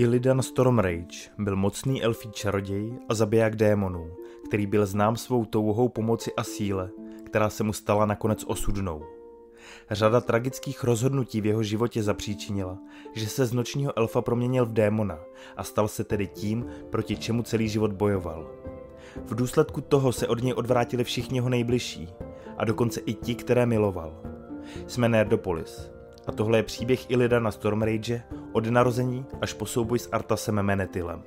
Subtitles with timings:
[0.00, 4.16] Illidan Stormrage byl mocný elfí čaroděj a zabiják démonů,
[4.48, 6.90] který byl znám svou touhou pomoci a síle,
[7.26, 9.02] která se mu stala nakonec osudnou.
[9.90, 12.78] Řada tragických rozhodnutí v jeho životě zapříčinila,
[13.14, 15.18] že se z nočního elfa proměnil v démona
[15.56, 18.50] a stal se tedy tím, proti čemu celý život bojoval.
[19.24, 22.08] V důsledku toho se od něj odvrátili všichni jeho nejbližší
[22.58, 24.22] a dokonce i ti, které miloval.
[24.86, 30.08] Jsme Nerdopolis a tohle je příběh Ilida na Stormrage od narození až po souboj s
[30.12, 31.22] Artasem Menetylem.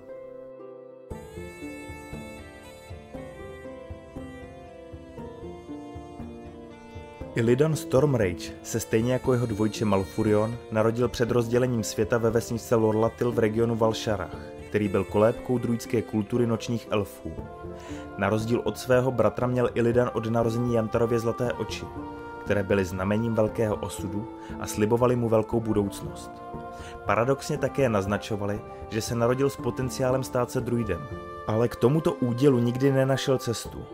[7.36, 13.32] Illidan Stormrage se stejně jako jeho dvojče Malfurion narodil před rozdělením světa ve vesničce Lorlatil
[13.32, 14.38] v regionu Valšarach,
[14.70, 17.32] který byl kolébkou druidské kultury nočních elfů.
[18.18, 21.86] Na rozdíl od svého bratra měl Illidan od narození Jantarově zlaté oči,
[22.44, 24.28] které byly znamením velkého osudu
[24.60, 26.32] a slibovali mu velkou budoucnost.
[27.06, 31.08] Paradoxně také naznačovali, že se narodil s potenciálem stát se druidem,
[31.48, 33.86] ale k tomuto údělu nikdy nenašel cestu.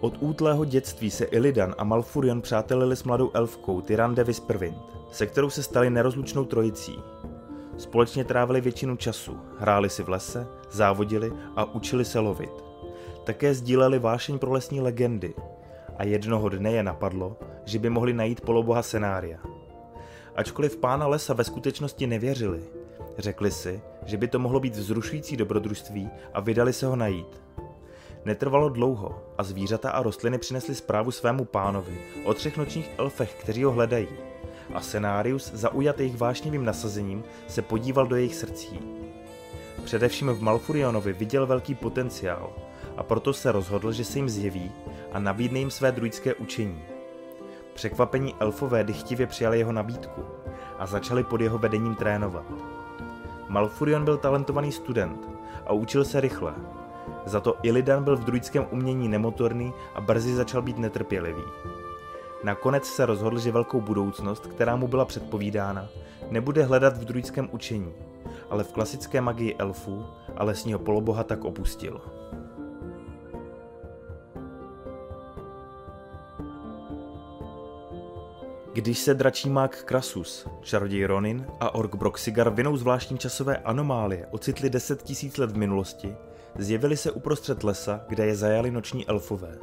[0.00, 4.78] Od útlého dětství se Illidan a Malfurion přátelili s mladou elfkou Tyrande Visperwind,
[5.10, 7.02] se kterou se stali nerozlučnou trojicí.
[7.76, 12.64] Společně trávili většinu času, hráli si v lese, závodili a učili se lovit.
[13.24, 15.34] Také sdíleli vášeň pro lesní legendy
[15.96, 17.36] a jednoho dne je napadlo,
[17.68, 19.38] že by mohli najít poloboha Senária.
[20.36, 22.62] Ačkoliv pána lesa ve skutečnosti nevěřili,
[23.18, 27.42] řekli si, že by to mohlo být vzrušující dobrodružství a vydali se ho najít.
[28.24, 33.64] Netrvalo dlouho a zvířata a rostliny přinesly zprávu svému pánovi o třech nočních elfech, kteří
[33.64, 34.08] ho hledají.
[34.74, 38.80] A Scenarius, zaujat jejich vášnivým nasazením, se podíval do jejich srdcí.
[39.84, 42.52] Především v Malfurionovi viděl velký potenciál
[42.96, 44.72] a proto se rozhodl, že se jim zjeví
[45.12, 46.97] a nabídne jim své druidské učení.
[47.78, 50.24] Překvapení elfové dychtivě přijali jeho nabídku
[50.78, 52.44] a začali pod jeho vedením trénovat.
[53.48, 55.28] Malfurion byl talentovaný student
[55.66, 56.54] a učil se rychle,
[57.26, 61.42] za to Illidan byl v druidském umění nemotorný a brzy začal být netrpělivý.
[62.44, 65.88] Nakonec se rozhodl, že velkou budoucnost, která mu byla předpovídána,
[66.30, 67.92] nebude hledat v druidském učení,
[68.50, 72.00] ale v klasické magii elfů a lesního poloboha tak opustil.
[78.78, 84.70] Když se dračí mák Krasus, čaroděj Ronin a ork Broxigar vinou zvláštní časové anomálie ocitli
[84.70, 86.14] 10 000 let v minulosti,
[86.58, 89.58] Zjevili se uprostřed lesa, kde je zajali noční elfové.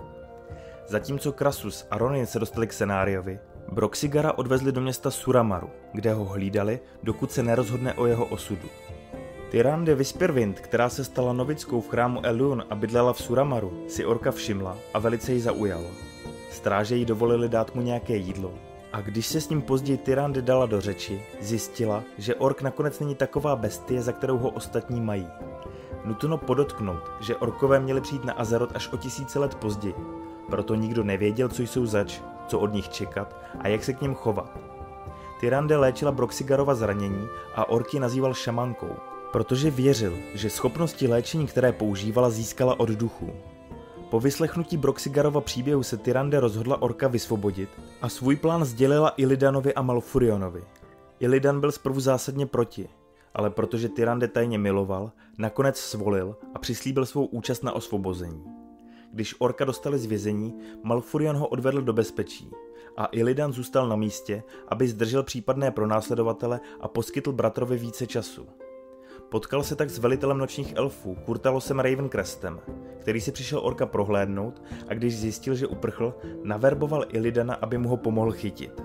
[0.88, 3.40] Zatímco Krasus a Ronin se dostali k Senáriovi,
[3.72, 8.68] Broxigara odvezli do města Suramaru, kde ho hlídali, dokud se nerozhodne o jeho osudu.
[9.52, 14.32] Tyrande Vispirwind, která se stala novickou v chrámu Elun a bydlela v Suramaru, si orka
[14.32, 15.90] všimla a velice ji zaujala.
[16.52, 18.75] Stráže jí dovolili dát mu nějaké jídlo.
[18.96, 23.16] A když se s ním později Tyrande dala do řeči, zjistila, že ork nakonec není
[23.16, 25.28] taková bestie, za kterou ho ostatní mají.
[26.06, 29.96] Nutno podotknout, že orkové měli přijít na Azeroth až o tisíce let později,
[30.50, 34.16] proto nikdo nevěděl, co jsou zač, co od nich čekat a jak se k ním
[34.16, 34.60] chovat.
[35.40, 38.96] Tyrande léčila Broxigarova zranění a orky nazýval šamankou,
[39.32, 43.34] protože věřil, že schopnosti léčení, které používala, získala od duchů.
[44.10, 47.70] Po vyslechnutí Broxigarova příběhu se Tyrande rozhodla orka vysvobodit
[48.02, 50.64] a svůj plán sdělila Illidanovi a Malfurionovi.
[51.20, 52.90] Illidan byl zprvu zásadně proti,
[53.34, 58.44] ale protože Tyrande tajně miloval, nakonec svolil a přislíbil svou účast na osvobození.
[59.14, 62.52] Když Orka dostali z vězení, Malfurion ho odvedl do bezpečí
[62.98, 68.48] a Illidan zůstal na místě, aby zdržel případné pronásledovatele a poskytl bratrovi více času.
[69.36, 72.60] Potkal se tak s velitelem nočních elfů, Kurtalosem Ravencrestem,
[73.00, 76.14] který si přišel Orka prohlédnout a když zjistil, že uprchl,
[76.44, 78.84] naverboval Illidana, aby mu ho pomohl chytit.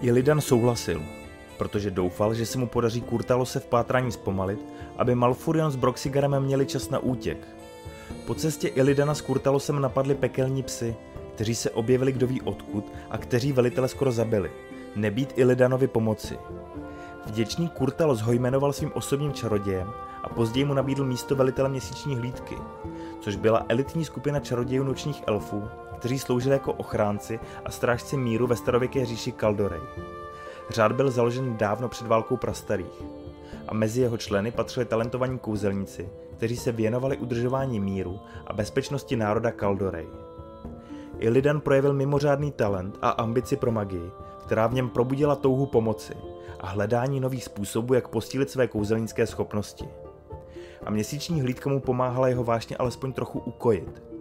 [0.00, 1.02] Illidan souhlasil,
[1.58, 4.60] protože doufal, že se mu podaří Kurtalose v pátrání zpomalit,
[4.96, 7.48] aby Malfurion s Broxigarem měli čas na útěk.
[8.26, 10.96] Po cestě Illidana s Kurtalosem napadli pekelní psy,
[11.34, 14.50] kteří se objevili kdo ví odkud a kteří velitele skoro zabili.
[14.96, 16.38] Nebýt Illidanovi pomoci.
[17.26, 19.92] Vděčný Kurtalos ho jmenoval svým osobním čarodějem
[20.22, 22.56] a později mu nabídl místo velitele měsíční hlídky,
[23.20, 25.62] což byla elitní skupina čarodějů nočních elfů,
[25.98, 29.80] kteří sloužili jako ochránci a strážci míru ve starověké říši Kaldorej.
[30.70, 33.02] Řád byl založen dávno před válkou prastarých
[33.68, 39.50] a mezi jeho členy patřili talentovaní kouzelníci, kteří se věnovali udržování míru a bezpečnosti národa
[39.50, 40.06] Kaldorej.
[41.22, 44.10] Illidan projevil mimořádný talent a ambici pro magii,
[44.44, 46.14] která v něm probudila touhu pomoci
[46.60, 49.88] a hledání nových způsobů, jak posílit své kouzelnické schopnosti.
[50.84, 54.02] A měsíční hlídka mu pomáhala jeho vášně alespoň trochu ukojit–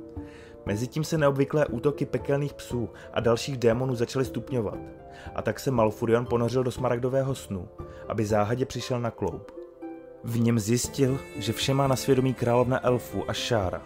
[0.66, 4.78] Mezitím se neobvyklé útoky pekelných psů a dalších démonů začaly stupňovat
[5.36, 7.68] a tak se Malfurion ponořil do smaragdového snu,
[8.08, 9.52] aby záhadě přišel na kloup.
[10.24, 13.82] V něm zjistil, že vše má na svědomí královna elfů a Šára,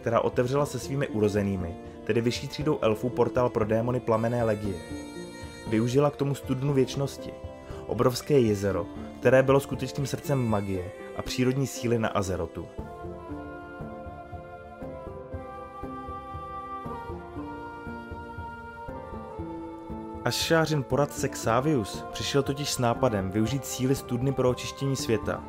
[0.00, 1.76] která otevřela se svými urozenými,
[2.08, 4.74] tedy vyšší třídou elfů portál pro démony plamené legie.
[5.66, 7.30] Využila k tomu studnu věčnosti,
[7.86, 8.86] obrovské jezero,
[9.20, 12.66] které bylo skutečným srdcem magie a přírodní síly na Azerotu.
[20.24, 25.44] Až šářin poradce Xavius přišel totiž s nápadem využít síly studny pro očištění světa.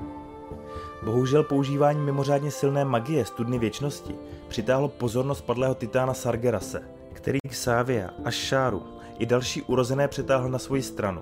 [1.04, 4.16] Bohužel používání mimořádně silné magie studny věčnosti
[4.50, 6.82] přitáhlo pozornost padlého titána Sargerase,
[7.14, 8.84] který Xavia a Šáru
[9.20, 11.22] i další urozené přetáhl na svoji stranu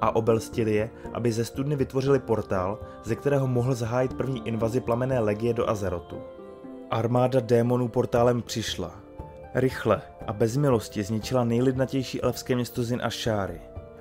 [0.00, 5.20] a obelstil je, aby ze studny vytvořili portál, ze kterého mohl zahájit první invazi plamené
[5.20, 6.16] legie do Azerotu.
[6.90, 8.94] Armáda démonů portálem přišla.
[9.54, 13.60] Rychle a bez milosti zničila nejlidnatější elfské město Zin a Šáry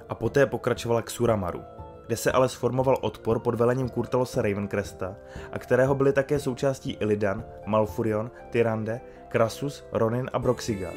[0.09, 1.61] a poté pokračovala k Suramaru,
[2.07, 5.15] kde se ale sformoval odpor pod velením Kurtalosa Ravencresta
[5.51, 10.93] a kterého byli také součástí Illidan, Malfurion, Tyrande, Krasus, Ronin a Broxigar.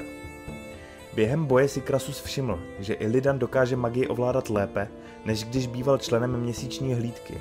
[1.14, 4.88] Během boje si Krasus všiml, že Illidan dokáže magii ovládat lépe,
[5.24, 7.38] než když býval členem měsíční hlídky.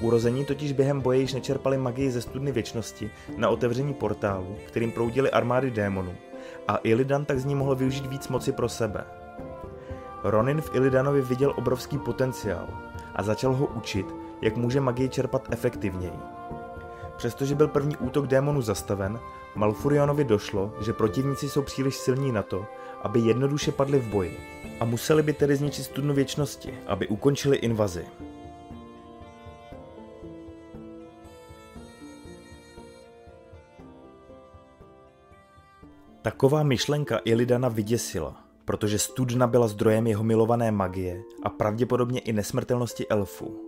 [0.00, 5.30] Urození totiž během boje již nečerpali magii ze studny věčnosti na otevření portálu, kterým proudily
[5.30, 6.14] armády démonů,
[6.68, 9.21] a Illidan tak z ní mohl využít víc moci pro sebe.
[10.22, 12.68] Ronin v Illidanovi viděl obrovský potenciál
[13.14, 14.06] a začal ho učit,
[14.42, 16.18] jak může magii čerpat efektivněji.
[17.16, 19.20] Přestože byl první útok démonů zastaven,
[19.54, 22.66] Malfurionovi došlo, že protivníci jsou příliš silní na to,
[23.02, 24.40] aby jednoduše padli v boji
[24.80, 28.06] a museli by tedy zničit studnu věčnosti, aby ukončili invazi.
[36.22, 43.08] Taková myšlenka Ilidana vyděsila, protože studna byla zdrojem jeho milované magie a pravděpodobně i nesmrtelnosti
[43.08, 43.60] elfů.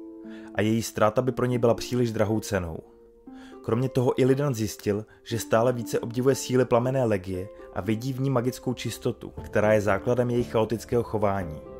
[0.55, 2.79] A její ztráta by pro něj byla příliš drahou cenou.
[3.64, 8.31] Kromě toho Illidan zjistil, že stále více obdivuje síly plamené legie a vidí v ní
[8.31, 11.74] magickou čistotu, která je základem jejich chaotického chování.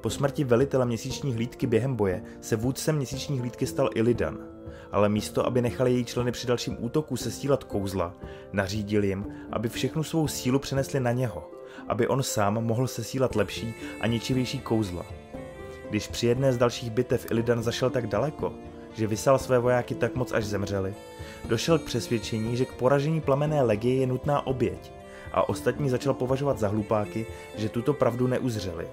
[0.00, 4.38] Po smrti velitele měsíční hlídky během boje se vůdcem měsíční hlídky stal Illidan,
[4.92, 8.14] ale místo, aby nechali její členy při dalším útoku sesílat kouzla,
[8.52, 11.50] nařídil jim, aby všechnu svou sílu přenesli na něho,
[11.88, 15.06] aby on sám mohl sesílat lepší a ničivější kouzla.
[15.90, 18.52] Když při jedné z dalších bitev Illidan zašel tak daleko,
[18.94, 20.94] že vysal své vojáky tak moc, až zemřeli,
[21.44, 24.92] došel k přesvědčení, že k poražení plamené legie je nutná oběť
[25.32, 27.26] a ostatní začal považovat za hlupáky,
[27.56, 28.88] že tuto pravdu neuzřeli.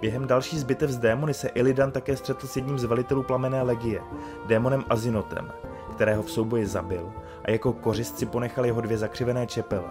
[0.00, 4.00] Během další zbytev z démony se Illidan také střetl s jedním z velitelů plamené legie,
[4.46, 5.52] démonem Azinotem,
[5.94, 7.12] kterého v souboji zabil
[7.44, 9.90] a jako kořist si ponechal jeho dvě zakřivené čepele.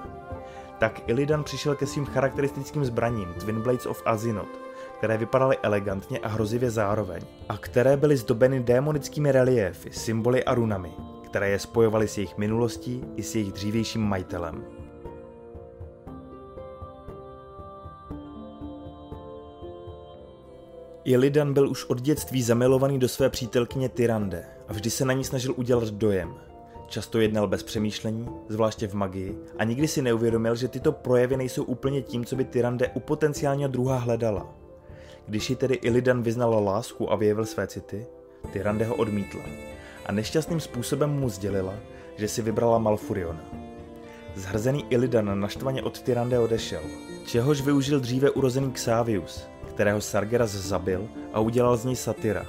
[0.78, 4.60] Tak Illidan přišel ke svým charakteristickým zbraním Twin Blades of Azinot,
[4.98, 10.92] které vypadaly elegantně a hrozivě zároveň, a které byly zdobeny démonickými reliéfy, symboly a runami,
[11.26, 14.64] které je spojovaly s jejich minulostí i s jejich dřívějším majitelem.
[21.06, 25.24] Illidan byl už od dětství zamilovaný do své přítelkyně Tyrande a vždy se na ní
[25.24, 26.34] snažil udělat dojem.
[26.88, 31.63] Často jednal bez přemýšlení, zvláště v magii, a nikdy si neuvědomil, že tyto projevy nejsou
[31.63, 34.56] úplně tím, co by Tyrande u potenciálního druha hledala.
[35.27, 38.06] Když ji tedy Illidan vyznala lásku a vyjevil své city,
[38.53, 39.41] Tyrande ho odmítla
[40.06, 41.74] a nešťastným způsobem mu sdělila,
[42.15, 43.46] že si vybrala Malfuriona.
[44.36, 46.82] Zhrzený Illidan naštvaně od Tyrande odešel,
[47.25, 52.46] čehož využil dříve urozený Xavius, kterého Sargeras zabil a udělal z něj satyra.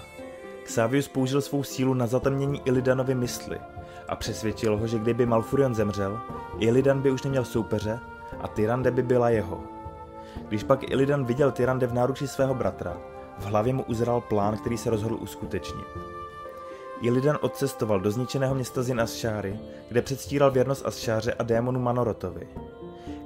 [0.65, 3.59] Xavius použil svou sílu na zatemnění Illidanovi mysli
[4.09, 6.21] a přesvědčil ho, že kdyby Malfurion zemřel,
[6.59, 7.99] Illidan by už neměl soupeře
[8.41, 9.61] a Tyrande by byla jeho.
[10.49, 12.97] Když pak Illidan viděl Tyrande v náruči svého bratra,
[13.39, 15.87] v hlavě mu uzral plán, který se rozhodl uskutečnit.
[17.01, 22.49] Illidan odcestoval do zničeného města Zin Asšáry, kde předstíral věrnost Asšáře a démonu Manorotovi.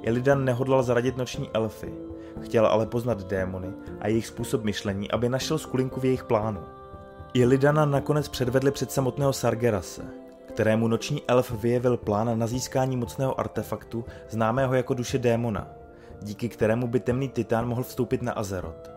[0.01, 1.93] Illidan nehodlal zaradit noční elfy,
[2.41, 6.61] chtěl ale poznat démony a jejich způsob myšlení, aby našel skulinku v jejich plánu.
[7.33, 10.01] Illidana nakonec předvedli před samotného Sargerase,
[10.47, 15.67] kterému noční elf vyjevil plán na získání mocného artefaktu známého jako duše démona,
[16.21, 18.91] díky kterému by temný titán mohl vstoupit na Azeroth.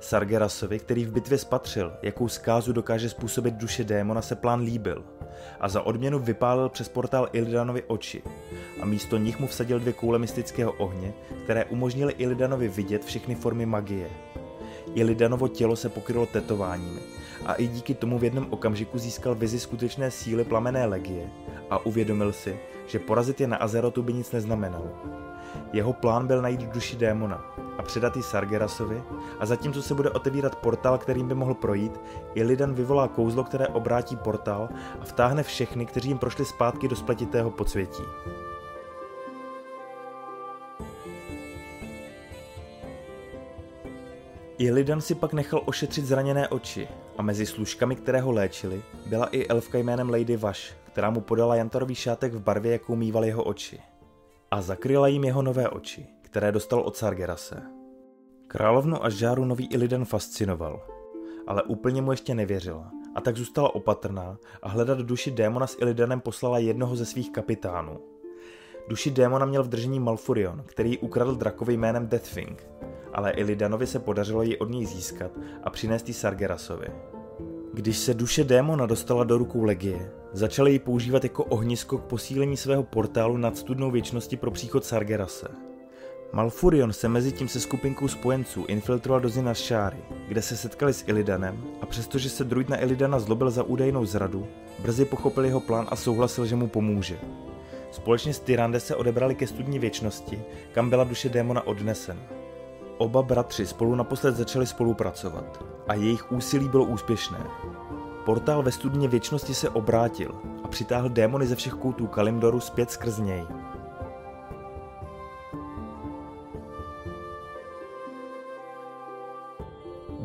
[0.00, 5.04] Sargerasovi, který v bitvě spatřil, jakou zkázu dokáže způsobit duše démona, se plán líbil
[5.60, 8.22] a za odměnu vypálil přes portál Illidanovi oči
[8.80, 11.12] a místo nich mu vsadil dvě koule mystického ohně,
[11.44, 14.10] které umožnily Illidanovi vidět všechny formy magie.
[14.94, 17.00] Ilidanovo tělo se pokrylo tetováními
[17.46, 21.30] a i díky tomu v jednom okamžiku získal vizi skutečné síly plamené legie
[21.70, 24.90] a uvědomil si, že porazit je na Azerotu by nic neznamenalo.
[25.72, 29.02] Jeho plán byl najít duši démona a předat ji Sargerasovi
[29.38, 32.00] a zatímco se bude otevírat portál, kterým by mohl projít,
[32.34, 34.68] Illidan vyvolá kouzlo, které obrátí portál
[35.00, 38.02] a vtáhne všechny, kteří jim prošli zpátky do spletitého podsvětí.
[44.58, 49.46] Illidan si pak nechal ošetřit zraněné oči a mezi služkami, které ho léčili, byla i
[49.46, 53.80] elfka jménem Lady Vash, která mu podala jantarový šátek v barvě, jakou mýval jeho oči.
[54.50, 57.62] A zakryla jim jeho nové oči, které dostal od Sargerase.
[58.46, 60.86] Královnu a žáru nový Illidan fascinoval,
[61.46, 66.20] ale úplně mu ještě nevěřila a tak zůstala opatrná a hledat duši démona s Illidanem
[66.20, 68.00] poslala jednoho ze svých kapitánů.
[68.88, 72.66] Duši démona měl v držení Malfurion, který ukradl drakovi jménem Deathwing,
[73.12, 75.30] ale Illidanovi se podařilo ji od něj získat
[75.64, 76.88] a přinést ji Sargerasovi.
[77.72, 82.56] Když se duše démona dostala do rukou Legie, začali ji používat jako ohnisko k posílení
[82.56, 85.67] svého portálu nad studnou věčnosti pro příchod Sargerase.
[86.32, 91.04] Malfurion se mezi tím se skupinkou spojenců infiltroval do Zina Šáry, kde se setkali s
[91.06, 94.46] Illidanem a přestože se druid na Illidana zlobil za údajnou zradu,
[94.78, 97.18] brzy pochopil jeho plán a souhlasil, že mu pomůže.
[97.90, 100.42] Společně s Tyrande se odebrali ke studní věčnosti,
[100.72, 102.20] kam byla duše démona odnesena.
[102.98, 107.38] Oba bratři spolu naposled začali spolupracovat a jejich úsilí bylo úspěšné.
[108.24, 113.18] Portál ve studně věčnosti se obrátil a přitáhl démony ze všech koutů Kalimdoru zpět skrz
[113.18, 113.44] něj.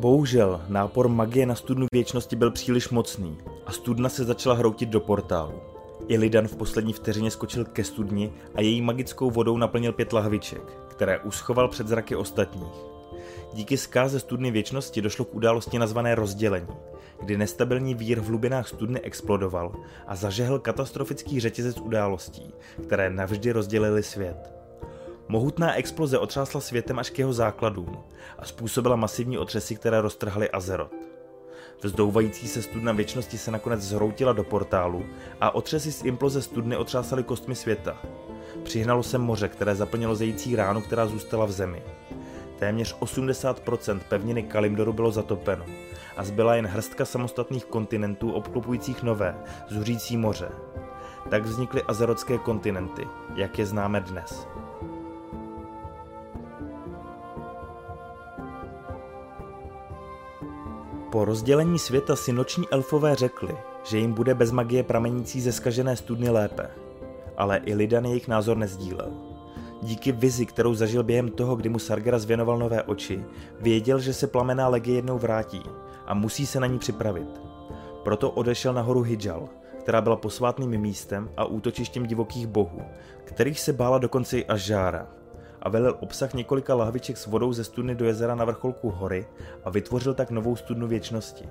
[0.04, 5.00] Bohužel, nápor magie na studnu věčnosti byl příliš mocný a studna se začala hroutit do
[5.00, 5.60] portálu.
[6.08, 11.18] Illidan v poslední vteřině skočil ke studni a její magickou vodou naplnil pět lahviček, které
[11.18, 12.72] uschoval před zraky ostatních.
[13.52, 16.76] Díky zkáze studny věčnosti došlo k události nazvané rozdělení,
[17.22, 19.72] kdy nestabilní vír v hlubinách studny explodoval
[20.06, 22.54] a zažehl katastrofický řetězec událostí,
[22.86, 24.53] které navždy rozdělili svět.
[25.28, 27.98] Mohutná exploze otřásla světem až k jeho základům
[28.38, 30.94] a způsobila masivní otřesy, které roztrhaly Azeroth.
[31.82, 35.04] Vzdouvající se studna věčnosti se nakonec zhroutila do portálu
[35.40, 38.02] a otřesy z imploze studny otřásaly kostmi světa.
[38.62, 41.82] Přihnalo se moře, které zaplnilo zející ránu, která zůstala v zemi.
[42.58, 45.64] Téměř 80% pevniny Kalimdoru bylo zatopeno
[46.16, 49.36] a zbyla jen hrstka samostatných kontinentů obklopujících nové,
[49.68, 50.48] zuřící moře.
[51.30, 54.46] Tak vznikly azerotské kontinenty, jak je známe dnes.
[61.14, 65.96] Po rozdělení světa si noční elfové řekli, že jim bude bez magie pramenící ze skažené
[65.96, 66.70] studny lépe.
[67.36, 69.12] Ale i Lidan jejich názor nezdílel.
[69.82, 73.24] Díky vizi, kterou zažil během toho, kdy mu Sargeras věnoval nové oči,
[73.60, 75.62] věděl, že se plamená legie jednou vrátí
[76.06, 77.40] a musí se na ní připravit.
[78.02, 79.48] Proto odešel na horu Hijal,
[79.80, 82.82] která byla posvátným místem a útočištěm divokých bohů,
[83.24, 85.06] kterých se bála dokonce i až žára
[85.64, 89.26] a velil obsah několika lahviček s vodou ze studny do jezera na vrcholku hory
[89.64, 91.48] a vytvořil tak novou studnu věčnosti.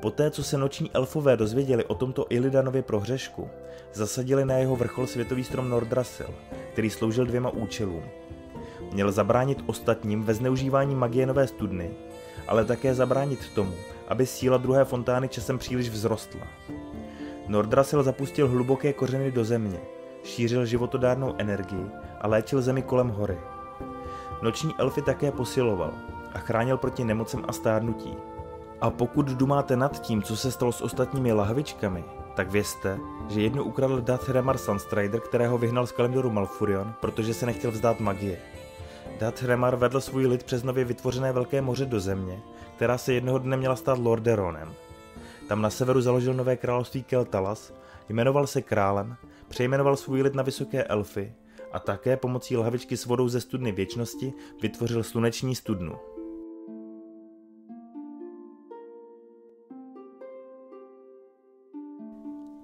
[0.00, 3.48] Poté, co se noční elfové dozvěděli o tomto Illidanově prohřešku,
[3.92, 6.34] zasadili na jeho vrchol světový strom Nordrasil,
[6.72, 8.02] který sloužil dvěma účelům.
[8.92, 11.90] Měl zabránit ostatním ve zneužívání magie nové studny,
[12.48, 13.74] ale také zabránit tomu,
[14.08, 16.46] aby síla druhé fontány časem příliš vzrostla.
[17.48, 19.80] Nordrasil zapustil hluboké kořeny do země,
[20.24, 21.86] šířil životodárnou energii
[22.20, 23.38] a léčil zemi kolem hory.
[24.42, 25.92] Noční elfy také posiloval
[26.34, 28.16] a chránil proti nemocem a stárnutí.
[28.80, 32.98] A pokud dumáte nad tím, co se stalo s ostatními lahvičkami, tak vězte,
[33.28, 38.00] že jednu ukradl Dath Remar Sunstrider, kterého vyhnal z Kalimdoru Malfurion, protože se nechtěl vzdát
[38.00, 38.38] magie.
[39.20, 42.40] Dath Remar vedl svůj lid přes nově vytvořené Velké moře do země,
[42.76, 44.72] která se jednoho dne měla stát Lorderonem.
[45.48, 47.72] Tam na severu založil nové království Keltalas,
[48.08, 49.16] jmenoval se králem,
[49.48, 51.32] přejmenoval svůj lid na vysoké elfy
[51.72, 55.92] a také pomocí lhavičky s vodou ze studny věčnosti vytvořil sluneční studnu.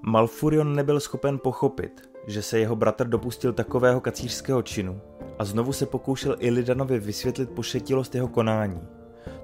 [0.02, 5.00] Malfurion nebyl schopen pochopit, že se jeho bratr dopustil takového kacířského činu
[5.38, 8.80] a znovu se pokoušel Illidanovi vysvětlit pošetilost jeho konání.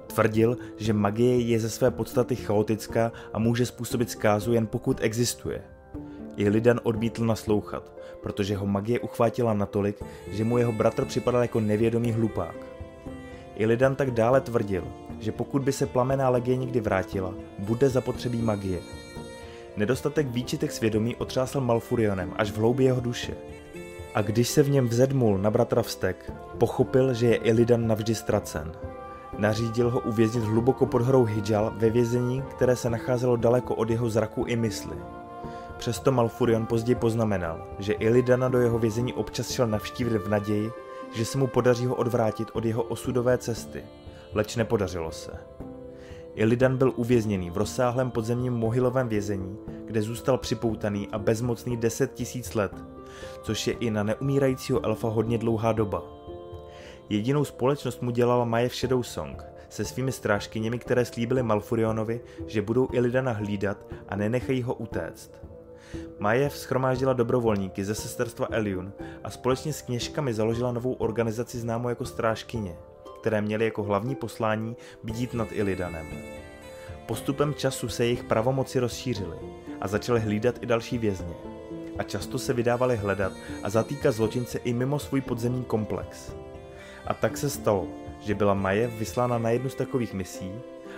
[0.07, 5.63] Tvrdil, že magie je ze své podstaty chaotická a může způsobit zkázu jen pokud existuje–
[6.37, 7.91] Illidan odmítl naslouchat,
[8.23, 12.55] protože ho magie uchvátila natolik, že mu jeho bratr připadal jako nevědomý hlupák.
[13.55, 14.87] Illidan tak dále tvrdil,
[15.19, 18.79] že pokud by se plamená legie někdy vrátila, bude zapotřebí magie.
[19.77, 23.33] Nedostatek výčitek svědomí otřásl Malfurionem až v hloubi jeho duše.
[24.15, 28.71] A když se v něm vzedmul na bratra vztek, pochopil, že je Illidan navždy ztracen.
[29.37, 34.09] Nařídil ho uvěznit hluboko pod horou Hijal ve vězení, které se nacházelo daleko od jeho
[34.09, 34.95] zraku i mysli.
[35.77, 40.71] Přesto Malfurion později poznamenal, že Ilidana do jeho vězení občas šel navštívit v naději,
[41.13, 43.83] že se mu podaří ho odvrátit od jeho osudové cesty,
[44.33, 45.31] leč nepodařilo se.
[46.35, 52.53] Illidan byl uvězněný v rozsáhlém podzemním mohylovém vězení, kde zůstal připoutaný a bezmocný 10 tisíc
[52.53, 52.71] let,
[53.43, 56.03] což je i na neumírajícího elfa hodně dlouhá doba.
[57.09, 62.87] Jedinou společnost mu dělala Majev Shadow Song se svými strážkyněmi, které slíbily Malfurionovi, že budou
[62.91, 63.77] Illidana hlídat
[64.09, 65.31] a nenechají ho utéct.
[66.19, 72.05] Majev schromáždila dobrovolníky ze sesterstva Eliun a společně s kněžkami založila novou organizaci známou jako
[72.05, 72.75] Strážkyně–
[73.23, 76.07] které měly jako hlavní poslání bdít nad Illidanem.
[77.05, 79.37] Postupem času se jejich pravomoci rozšířily
[79.81, 81.33] a začaly hlídat i další vězně.
[81.97, 86.35] A často se vydávali hledat a zatýkat zločince i mimo svůj podzemní komplex.
[87.05, 87.87] A tak se stalo,
[88.19, 90.51] že byla Maje vyslána na jednu z takových misí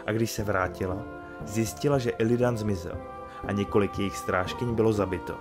[0.06, 1.06] a když se vrátila,
[1.46, 3.14] zjistila, že Illidan zmizel
[3.48, 5.34] a několik jejich strážkyň bylo zabito.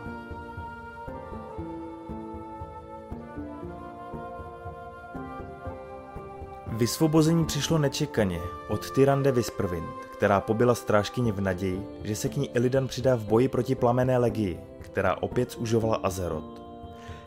[6.67, 12.51] Vysvobození přišlo nečekaně od Tyrande Visprvind, která pobila strážkyni v naději, že se k ní
[12.55, 16.63] Illidan přidá v boji proti plamené legii, která opět zužovala Azeroth.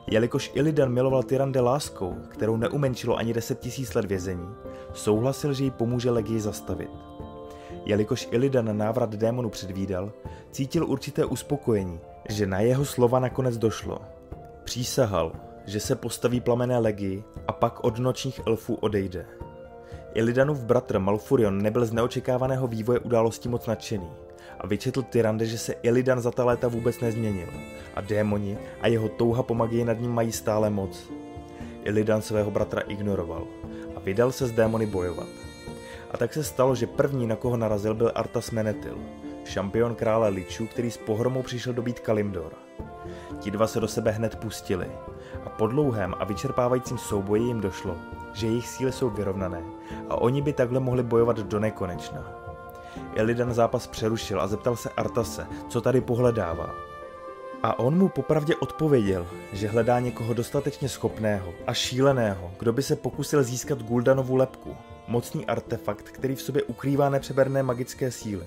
[0.08, 4.50] Jelikož Illidan miloval Tyrande láskou, kterou neumenčilo ani 10 tisíc let vězení,
[4.94, 6.90] souhlasil, že jí pomůže legii zastavit.
[7.88, 10.12] Jelikož Illidan návrat démonu předvídal,
[10.52, 14.00] cítil určité uspokojení, že na jeho slova nakonec došlo.
[14.64, 15.32] Přísahal,
[15.66, 19.26] že se postaví plamené legii a pak od nočních elfů odejde.
[20.14, 24.10] Illidanův bratr Malfurion nebyl z neočekávaného vývoje událostí moc nadšený
[24.60, 27.48] a vyčetl Tyrande, že se Illidan za ta léta vůbec nezměnil
[27.96, 31.12] a démoni a jeho touha po magii nad ním mají stále moc.
[31.84, 33.48] Illidan svého bratra ignoroval
[33.96, 35.47] a vydal se s démony bojovat.
[36.12, 38.98] A tak se stalo, že první, na koho narazil, byl Artas Menetil,
[39.46, 42.54] šampion krále Ličů, který s pohromou přišel dobít Kalimdor.
[43.40, 44.88] Ti dva se do sebe hned pustili
[45.46, 47.96] a po dlouhém a vyčerpávajícím souboji jim došlo,
[48.34, 49.64] že jejich síly jsou vyrovnané
[50.10, 52.48] a oni by takhle mohli bojovat do nekonečna.
[53.16, 56.70] Elidan zápas přerušil a zeptal se Artase, co tady pohledává.
[57.64, 62.96] A on mu popravdě odpověděl, že hledá někoho dostatečně schopného a šíleného, kdo by se
[62.96, 68.46] pokusil získat Guldanovu lepku, mocný artefakt, který v sobě ukrývá nepřeberné magické síly.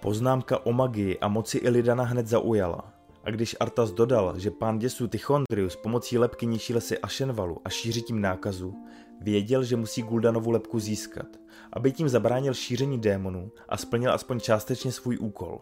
[0.00, 2.92] Poznámka o magii a moci Ilidana hned zaujala
[3.24, 8.02] a když Artas dodal, že pán děsů Tychondrius pomocí lepky ničí lesy Ashenvalu a šíří
[8.02, 8.74] tím nákazu,
[9.20, 11.26] věděl, že musí Guldanovu lepku získat,
[11.72, 15.60] aby tím zabránil šíření démonů a splnil aspoň částečně svůj úkol.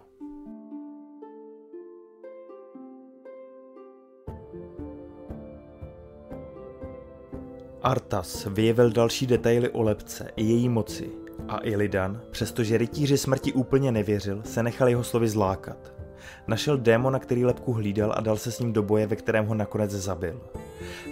[7.86, 11.10] Artas vyjevil další detaily o lepce i její moci
[11.48, 15.92] a Illidan, přestože rytíři smrti úplně nevěřil, se nechal jeho slovy zlákat.
[16.46, 19.54] Našel démona, který lepku hlídal a dal se s ním do boje, ve kterém ho
[19.54, 20.40] nakonec zabil.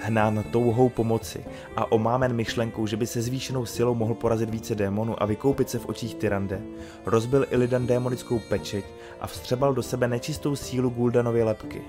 [0.00, 1.44] Hnán touhou pomoci
[1.76, 5.78] a omámen myšlenkou, že by se zvýšenou silou mohl porazit více démonů a vykoupit se
[5.78, 6.60] v očích Tyrande,
[7.06, 8.84] rozbil Illidan démonickou pečeť
[9.20, 11.82] a vstřebal do sebe nečistou sílu Guldanovy lepky.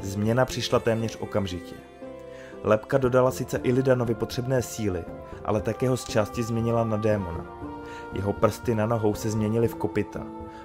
[0.00, 1.74] Změna přišla téměř okamžitě.
[2.64, 5.04] Lepka dodala sice Illidanovi potřebné síly,
[5.44, 7.46] ale také ho z části změnila na démona.
[8.12, 10.20] Jeho prsty na nohou se změnily v kopita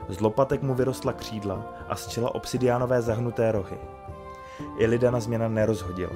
[0.10, 3.78] z lopatek mu vyrostla křídla a z čela obsidiánové zahnuté rohy.
[4.78, 6.10] Ilidana změna nerozhodil.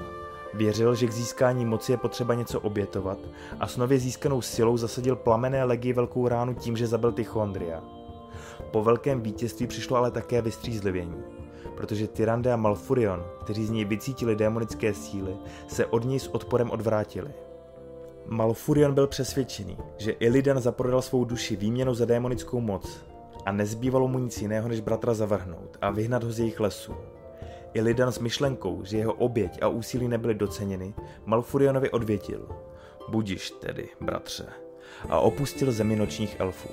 [0.54, 3.18] Věřil, že k získání moci je potřeba něco obětovat
[3.60, 7.84] a s nově získanou silou zasadil plamené legii velkou ránu tím, že zabil Tychondria.
[8.72, 11.24] Po velkém vítězství přišlo ale také vystřízlivění,
[11.78, 15.36] protože Tyrande a Malfurion, kteří z něj vycítili démonické síly,
[15.68, 17.32] se od něj s odporem odvrátili.
[18.26, 23.06] Malfurion byl přesvědčený, že Illidan zaprodal svou duši výměnou za démonickou moc
[23.46, 26.94] a nezbývalo mu nic jiného, než bratra zavrhnout a vyhnat ho z jejich lesů.
[27.74, 30.94] I Lidan s myšlenkou, že jeho oběť a úsilí nebyly doceněny,
[31.26, 32.48] Malfurionovi odvětil.
[33.10, 34.46] Budiš tedy, bratře.
[35.10, 36.70] A opustil zemi nočních elfů.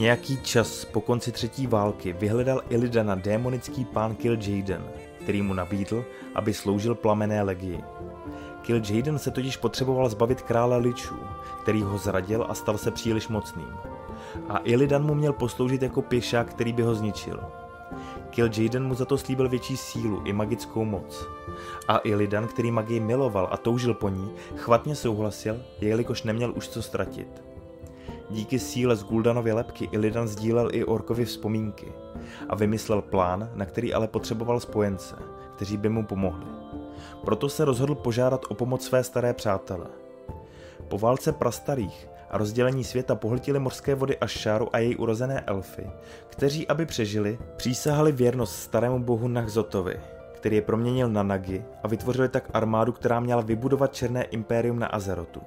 [0.00, 4.84] Nějaký čas po konci třetí války vyhledal Ilidana démonický pán Kil'jaeden,
[5.20, 7.84] který mu nabídl, aby sloužil plamené legii.
[8.62, 11.16] Kil'jaeden se totiž potřeboval zbavit krále Ličů,
[11.62, 13.72] který ho zradil a stal se příliš mocným.
[14.48, 17.40] A Illidan mu měl posloužit jako pěšák, který by ho zničil.
[18.30, 21.26] Kil'jaeden mu za to slíbil větší sílu i magickou moc.
[21.88, 26.82] A Illidan, který magii miloval a toužil po ní, chvatně souhlasil, jelikož neměl už co
[26.82, 27.49] ztratit.
[28.30, 31.92] Díky síle z Guldanovy lepky Illidan sdílel i Orkovi vzpomínky
[32.48, 35.16] a vymyslel plán, na který ale potřeboval spojence,
[35.56, 36.46] kteří by mu pomohli.
[37.24, 39.86] Proto se rozhodl požádat o pomoc své staré přátele.
[40.88, 45.90] Po válce prastarých a rozdělení světa pohltily morské vody Ašáru a její urozené elfy,
[46.28, 50.00] kteří, aby přežili, přísahali věrnost starému bohu Nachzotovi,
[50.32, 54.86] který je proměnil na Nagi a vytvořili tak armádu, která měla vybudovat černé impérium na
[54.86, 55.40] Azerotu.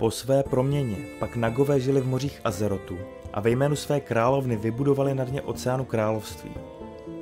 [0.00, 2.98] Po své proměně pak Nagové žili v mořích Azerotu
[3.32, 6.50] a ve jménu své královny vybudovali na dně oceánu království.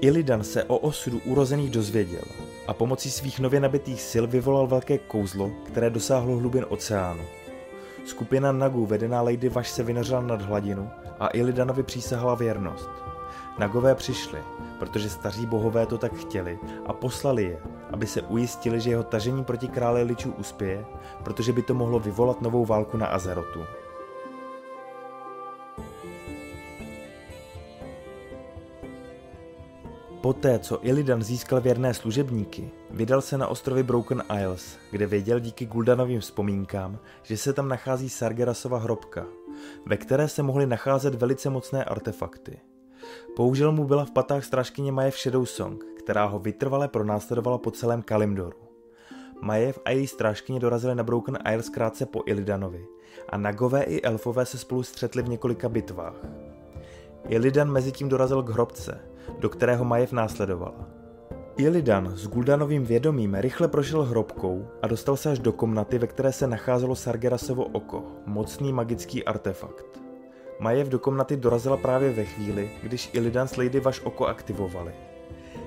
[0.01, 2.23] Illidan se o osudu urozených dozvěděl
[2.67, 7.23] a pomocí svých nově nabitých sil vyvolal velké kouzlo, které dosáhlo hlubin oceánu.
[8.05, 13.08] Skupina Nagů vedená Lady Vaš se vynořila nad hladinu a Illidanovi přísahala věrnost.
[13.59, 14.38] Nagové přišli,
[14.79, 17.59] protože staří bohové to tak chtěli a poslali je,
[17.92, 20.85] aby se ujistili, že jeho tažení proti králi Ličů uspěje,
[21.25, 23.61] protože by to mohlo vyvolat novou válku na Azerotu.
[30.21, 35.66] Poté, co Illidan získal věrné služebníky, vydal se na ostrovy Broken Isles, kde věděl díky
[35.66, 39.27] Guldanovým vzpomínkám, že se tam nachází Sargerasova hrobka,
[39.87, 42.61] ve které se mohly nacházet velice mocné artefakty.
[43.37, 48.03] Použil mu byla v patách strážkyně Majev Shadow Song, která ho vytrvale pronásledovala po celém
[48.03, 48.57] Kalimdoru.
[49.40, 52.87] Majev a její strážkyně dorazily na Broken Isles krátce po Illidanovi
[53.29, 56.14] a Nagové i Elfové se spolu střetli v několika bitvách.
[57.29, 59.01] Illidan mezi tím dorazil k hrobce,
[59.38, 60.88] do kterého Majev následovala.
[61.57, 66.33] Illidan s Guldanovým vědomím rychle prošel hrobkou a dostal se až do komnaty, ve které
[66.33, 70.08] se nacházelo Sargerasovo oko, mocný magický artefakt.
[70.61, 74.92] Majev do komnaty dorazila právě ve chvíli, když Illidan s Lady Vaš oko aktivovali.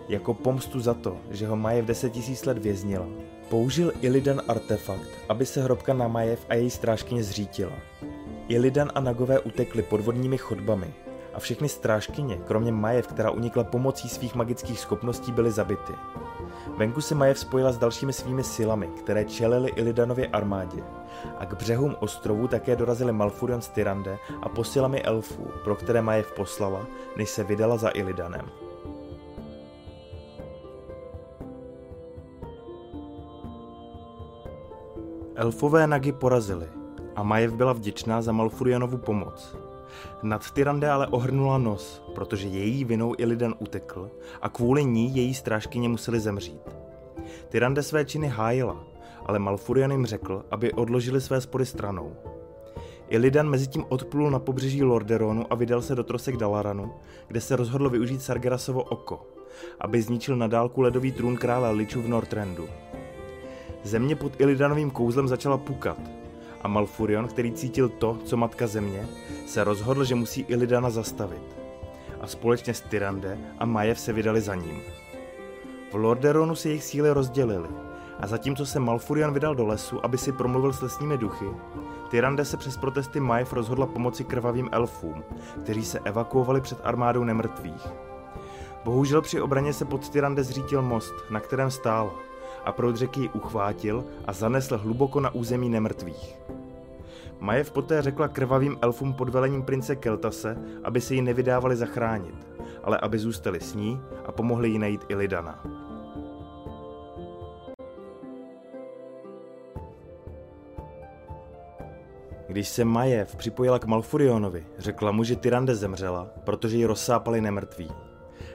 [0.09, 3.07] Jako pomstu za to, že ho Majev 10 000 let věznila,
[3.49, 7.73] použil Illidan artefakt, aby se hrobka na Majev a její strážkyně zřítila.
[8.47, 10.93] Illidan a Nagové utekli podvodními chodbami,
[11.33, 15.93] a všechny strážkyně, kromě Majev, která unikla pomocí svých magických schopností, byly zabity.
[16.77, 20.83] Venku se Majev spojila s dalšími svými silami, které čelily Illidanově armádě.
[21.39, 26.31] A k břehům ostrovu také dorazili Malfurion z Tyrande a posilami elfů, pro které Majev
[26.31, 26.85] poslala,
[27.17, 28.45] než se vydala za Illidanem.
[35.35, 36.67] Elfové Nagy porazili
[37.15, 39.55] a Majev byla vděčná za Malfurianovu pomoc,
[40.23, 45.89] nad Tyrande ale ohrnula nos, protože její vinou Illidan utekl a kvůli ní její strážkyně
[45.89, 46.75] museli zemřít.
[47.49, 48.83] Tyrande své činy hájila,
[49.25, 52.15] ale Malfurion jim řekl, aby odložili své spory stranou.
[53.09, 56.93] Illidan mezitím odplul na pobřeží Lorderonu a vydal se do trosek Dalaranu,
[57.27, 59.27] kde se rozhodl využít Sargerasovo oko,
[59.79, 62.67] aby zničil na dálku ledový trůn krále Liču v Northrandu.
[63.83, 66.20] Země pod Illidanovým kouzlem začala pukat
[66.63, 69.07] a Malfurion, který cítil to, co matka země,
[69.47, 71.43] se rozhodl, že musí Illidana zastavit.
[72.21, 74.81] A společně s Tyrande a Majev se vydali za ním.
[75.91, 77.69] V Lorderonu se jejich síly rozdělily
[78.19, 81.45] a zatímco se Malfurion vydal do lesu, aby si promluvil s lesními duchy,
[82.11, 85.23] Tyrande se přes protesty Majev rozhodla pomoci krvavým elfům,
[85.63, 87.87] kteří se evakuovali před armádou nemrtvých.
[88.83, 92.11] Bohužel při obraně se pod Tyrande zřítil most, na kterém stál,
[92.65, 96.39] a proud řeky ji uchvátil a zanesl hluboko na území nemrtvých.
[97.39, 102.47] Majev poté řekla krvavým elfům pod velením prince Keltase, aby se ji nevydávali zachránit,
[102.83, 105.63] ale aby zůstali s ní a pomohli jí najít Ilidana.
[112.47, 117.91] Když se Majev připojila k Malfurionovi, řekla mu, že Tyrande zemřela, protože ji rozsápali nemrtví.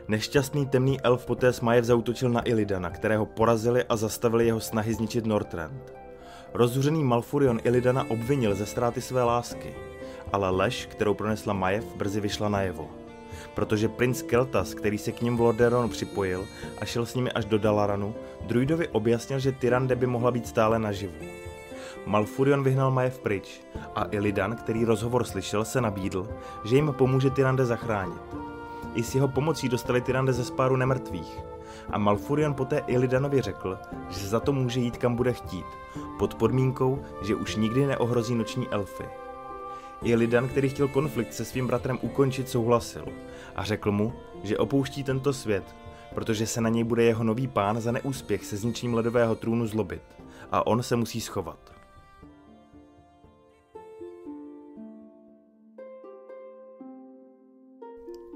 [0.06, 4.94] Nešťastný temný elf poté s Majev zautočil na Ilidana, kterého porazili a zastavili jeho snahy
[4.94, 5.94] zničit Northrend.
[6.54, 9.74] Rozzuřený Malfurion Ilidana obvinil ze ztráty své lásky,
[10.32, 12.90] ale lež, kterou pronesla Majev, brzy vyšla najevo.
[13.54, 16.46] Protože princ Keltas, který se k ním v Lordaeron připojil
[16.78, 18.14] a šel s nimi až do Dalaranu,
[18.46, 21.18] druidovi objasnil, že Tyrande by mohla být stále naživu.
[22.06, 23.60] Malfurion vyhnal Majev pryč
[23.94, 26.28] a Illidan, který rozhovor slyšel, se nabídl,
[26.64, 28.45] že jim pomůže Tyrande zachránit.
[28.96, 31.38] I s jeho pomocí dostali Tyrande ze spáru nemrtvých.
[31.90, 33.78] A Malfurion poté Illidanovi řekl,
[34.10, 35.66] že za to může jít kam bude chtít,
[36.18, 39.04] pod podmínkou, že už nikdy neohrozí noční elfy.
[40.02, 43.04] Illidan, který chtěl konflikt se svým bratrem ukončit, souhlasil
[43.56, 45.74] a řekl mu, že opouští tento svět,
[46.14, 50.02] protože se na něj bude jeho nový pán za neúspěch se zničením ledového trůnu zlobit
[50.52, 51.75] a on se musí schovat.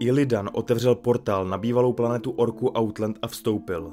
[0.02, 3.92] Illidan otevřel portál na bývalou planetu Orku Outland a vstoupil.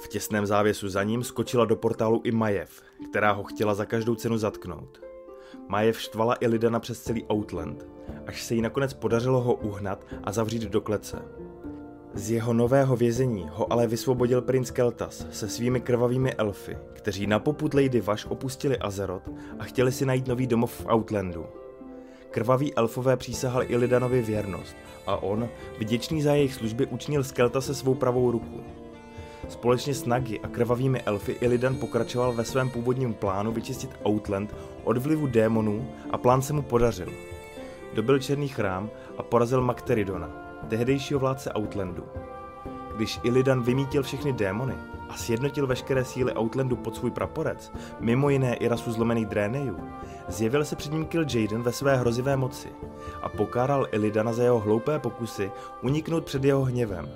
[0.00, 4.14] V těsném závěsu za ním skočila do portálu i Majev, která ho chtěla za každou
[4.14, 5.00] cenu zatknout.
[5.68, 7.86] Majev štvala Illidana přes celý Outland,
[8.26, 11.22] až se jí nakonec podařilo ho uhnat a zavřít do klece.
[12.14, 17.38] Z jeho nového vězení ho ale vysvobodil princ Keltas se svými krvavými elfy, kteří na
[17.38, 21.46] poput Lady Vaš opustili Azeroth a chtěli si najít nový domov v Outlandu.
[22.32, 27.94] Krvaví elfové přísahali Illidanovi věrnost a on, vděčný za jejich služby, učinil z Keltase svou
[27.94, 28.60] pravou ruku.
[29.48, 34.96] Společně s Nagi a krvavými elfy Illidan pokračoval ve svém původním plánu vyčistit Outland od
[34.98, 37.12] vlivu démonů a plán se mu podařil.
[37.94, 40.30] Dobil černý chrám a porazil Makteridona,
[40.68, 42.04] tehdejšího vládce Outlandu.
[42.96, 44.74] Když Illidan vymítil všechny démony
[45.12, 49.76] a sjednotil veškeré síly Outlandu pod svůj praporec, mimo jiné i rasu zlomených Drénejů,
[50.28, 52.68] zjevil se před ním Kill Jaden ve své hrozivé moci
[53.22, 55.50] a pokáral Illidana za jeho hloupé pokusy
[55.82, 57.08] uniknout před jeho hněvem.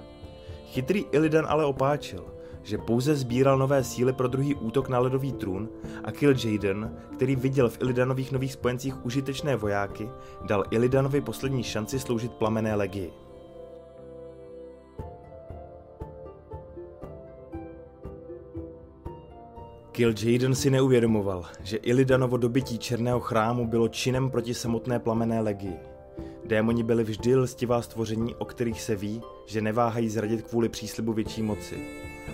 [0.67, 2.25] Chytrý Illidan ale opáčil,
[2.63, 5.69] že pouze sbíral nové síly pro druhý útok na ledový trůn
[6.05, 10.09] a Kill Jaden, který viděl v Illidanových nových spojencích užitečné vojáky,
[10.43, 13.26] dal Illidanovi poslední šanci sloužit plamené legii.
[19.97, 25.77] Kill Jaden si neuvědomoval, že Illidanovo dobytí Černého chrámu bylo činem proti samotné plamené legii.
[26.45, 31.43] Démoni byli vždy lstivá stvoření, o kterých se ví, že neváhají zradit kvůli příslibu větší
[31.43, 31.79] moci.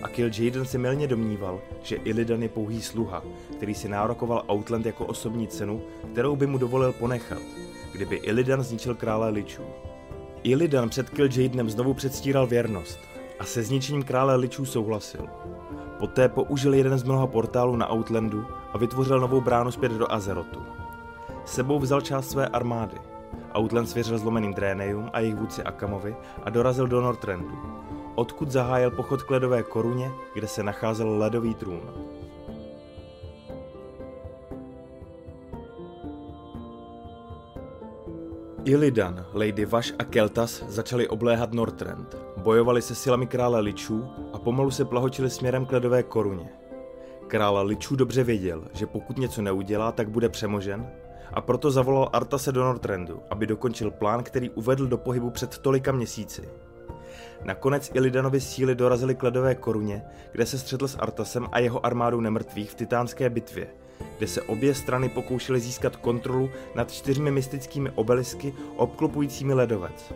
[0.03, 3.23] A Kill Jaden si milně domníval, že Illidan je pouhý sluha,
[3.57, 7.43] který si nárokoval Outland jako osobní cenu, kterou by mu dovolil ponechat,
[7.93, 9.63] kdyby Illidan zničil krále Lichů.
[10.43, 12.99] Illidan před Kill Jadenem znovu předstíral věrnost
[13.39, 15.29] a se zničením krále Lichů souhlasil.
[16.03, 20.63] Poté použil jeden z mnoha portálů na Outlandu a vytvořil novou bránu zpět do Azerotu.
[21.45, 22.97] Sebou vzal část své armády.
[23.59, 27.59] Outland svěřil zlomeným Drénejům a jejich vůdci Akamovi a dorazil do Northrandu,
[28.15, 31.81] odkud zahájil pochod k ledové koruně, kde se nacházel ledový trůn.
[38.65, 42.17] Illidan, Lady Vaš a Keltas začali obléhat Northrend.
[42.37, 44.11] Bojovali se silami krále Ličů
[44.43, 46.49] pomalu se plahočili směrem k ledové koruně.
[47.27, 50.91] Král Ličů dobře věděl, že pokud něco neudělá, tak bude přemožen
[51.33, 55.93] a proto zavolal Artase do Northrendu, aby dokončil plán, který uvedl do pohybu před tolika
[55.93, 56.49] měsíci.
[57.45, 62.21] Nakonec Illidanovi síly dorazily k ledové koruně, kde se střetl s Artasem a jeho armádou
[62.21, 63.67] nemrtvých v titánské bitvě,
[64.19, 70.15] kde se obě strany pokoušely získat kontrolu nad čtyřmi mystickými obelisky obklopujícími ledovec.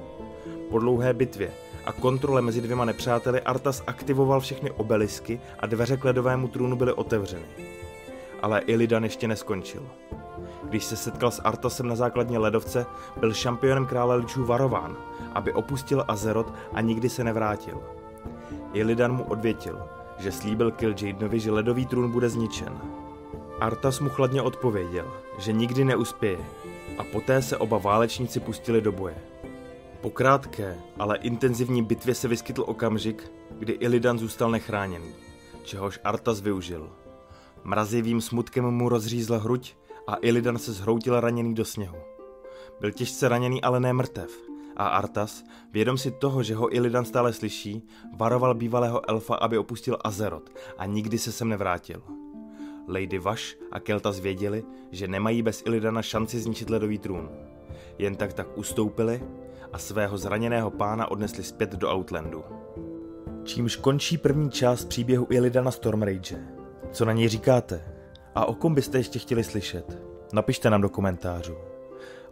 [0.71, 1.51] Po dlouhé bitvě
[1.87, 6.93] a kontrole mezi dvěma nepřáteli Artas aktivoval všechny obelisky a dveře k ledovému trůnu byly
[6.93, 7.47] otevřeny.
[8.43, 9.83] Ale Illidan ještě neskončil.
[10.63, 14.97] Když se setkal s Artasem na základně ledovce, byl šampionem krále Ličů varován,
[15.35, 17.83] aby opustil Azeroth a nikdy se nevrátil.
[18.73, 19.83] Illidan mu odvětil,
[20.19, 22.79] že slíbil Kil'jaedenovi, že ledový trůn bude zničen.
[23.61, 25.07] Artas mu chladně odpověděl,
[25.39, 26.39] že nikdy neuspěje
[26.99, 29.15] a poté se oba válečníci pustili do boje.
[30.07, 35.15] Po krátké, ale intenzivní bitvě se vyskytl okamžik, kdy Illidan zůstal nechráněný,
[35.63, 36.91] čehož Artas využil.
[37.65, 39.75] Mrazivým smutkem mu rozřízla hruď
[40.07, 41.97] a Illidan se zhroutil raněný do sněhu.
[42.81, 44.31] Byl těžce raněný, ale ne mrtev.
[44.77, 47.83] A Artas, vědom si toho, že ho Illidan stále slyší,
[48.17, 52.03] varoval bývalého elfa, aby opustil Azeroth a nikdy se sem nevrátil.
[52.89, 57.46] Lady Vaš a Keltas věděli, že nemají bez Illidana šanci zničit ledový trůn.
[57.99, 59.23] Jen tak tak ustoupili
[59.73, 62.45] a svého zraněného pána odnesli zpět do Outlandu.
[63.45, 66.39] Čímž končí první část příběhu Illidana Stormrage.
[66.93, 67.85] Co na něj říkáte?
[68.35, 69.99] A o kom byste ještě chtěli slyšet?
[70.33, 71.57] Napište nám do komentářů.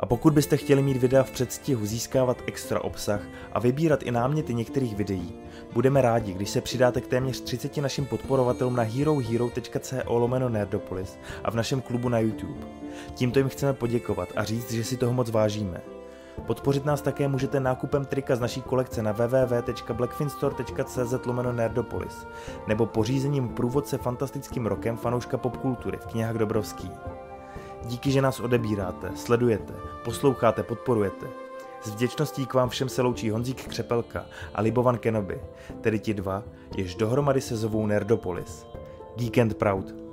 [0.05, 3.21] A pokud byste chtěli mít videa v předstihu, získávat extra obsah
[3.53, 5.35] a vybírat i náměty některých videí,
[5.73, 11.51] budeme rádi, když se přidáte k téměř 30 našim podporovatelům na herohero.co lomeno Nerdopolis a
[11.51, 12.67] v našem klubu na YouTube.
[13.14, 15.81] Tímto jim chceme poděkovat a říct, že si toho moc vážíme.
[16.47, 22.27] Podpořit nás také můžete nákupem trika z naší kolekce na www.blackfinstore.cz lomeno Nerdopolis
[22.67, 26.90] nebo pořízením průvodce fantastickým rokem fanouška popkultury v knihách Dobrovský.
[27.85, 31.27] Díky, že nás odebíráte, sledujete, posloucháte, podporujete.
[31.83, 35.40] S vděčností k vám všem se loučí Honzík Křepelka a Libovan Kenobi,
[35.81, 36.42] tedy ti dva,
[36.77, 38.66] jež dohromady se zovou Nerdopolis.
[39.16, 40.04] Geek and Proud.